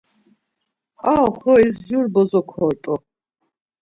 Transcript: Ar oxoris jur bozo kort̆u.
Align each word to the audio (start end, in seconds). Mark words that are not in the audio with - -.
Ar 1.09 1.19
oxoris 1.27 1.75
jur 1.87 2.05
bozo 2.13 2.41
kort̆u. 2.49 2.93